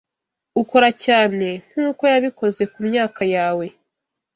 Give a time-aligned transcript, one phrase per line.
[0.61, 3.65] Ukora cyane nkuko yabikoze kumyaka yawe.